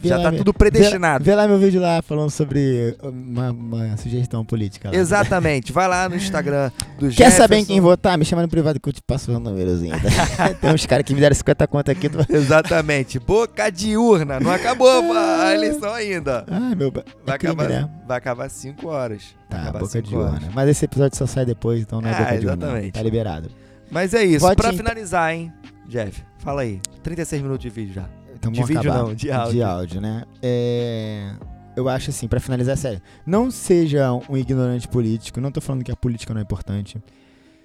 [0.00, 1.24] Vê Já lá, tá tudo predestinado.
[1.24, 4.90] Vê, vê, lá meu vídeo lá falando sobre uma, uma sugestão política.
[4.90, 4.96] Lá.
[4.96, 5.72] Exatamente.
[5.72, 7.36] Vai lá no Instagram do Quer Jefferson.
[7.36, 8.16] saber em quem votar?
[8.18, 9.94] Me chama no privado que eu te passo o númerozinho.
[10.00, 10.54] Tá?
[10.60, 12.10] Tem uns caras que me deram 50 contas aqui.
[12.28, 13.18] Exatamente.
[13.18, 14.38] Boca de urna.
[14.40, 16.44] Não acabou a eleição ainda.
[16.50, 16.90] Ah, meu...
[16.90, 17.90] Vai, é acabar, né?
[18.06, 19.22] vai acabar 5 horas.
[19.48, 20.34] Tá, boca de horas.
[20.34, 20.50] urna.
[20.54, 22.76] Mas esse episódio só sai depois, então não é ah, boca de exatamente.
[22.76, 22.92] urna.
[22.92, 23.50] Tá liberado.
[23.90, 24.40] Mas é isso.
[24.44, 25.52] Vote pra finalizar, hein,
[25.88, 26.80] Jeff, fala aí.
[27.02, 28.08] 36 minutos de vídeo já.
[28.50, 29.08] Então de vídeo acabar.
[29.08, 29.52] não, de áudio.
[29.52, 30.24] De áudio, né?
[30.42, 31.32] É,
[31.76, 35.92] eu acho assim, para finalizar, sério, não seja um ignorante político, não tô falando que
[35.92, 37.02] a política não é importante.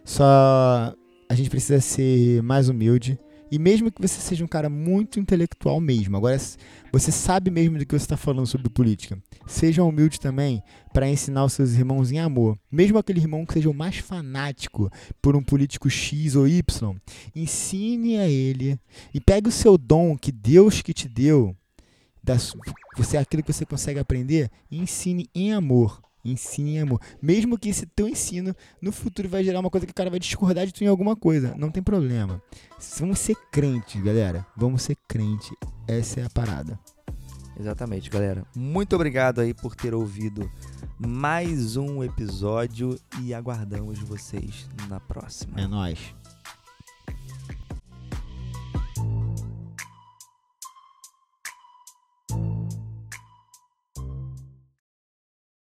[0.03, 0.93] Só
[1.29, 3.17] a gente precisa ser mais humilde.
[3.51, 6.39] E mesmo que você seja um cara muito intelectual mesmo, agora
[6.91, 11.43] você sabe mesmo do que você está falando sobre política, seja humilde também para ensinar
[11.43, 12.57] os seus irmãos em amor.
[12.71, 14.89] Mesmo aquele irmão que seja o mais fanático
[15.21, 16.95] por um político X ou Y,
[17.35, 18.79] ensine a ele
[19.13, 21.53] e pegue o seu dom que Deus que te deu,
[22.95, 26.01] você aquilo que você consegue aprender, e ensine em amor.
[26.23, 27.01] Ensine amor.
[27.21, 30.19] Mesmo que esse teu ensino no futuro vai gerar uma coisa que o cara vai
[30.19, 31.55] discordar de tu em alguma coisa.
[31.57, 32.41] Não tem problema.
[32.99, 34.45] Vamos ser crente, galera.
[34.55, 35.51] Vamos ser crente.
[35.87, 36.79] Essa é a parada.
[37.59, 38.45] Exatamente, galera.
[38.55, 40.49] Muito obrigado aí por ter ouvido
[40.97, 45.59] mais um episódio e aguardamos vocês na próxima.
[45.59, 46.20] É nóis.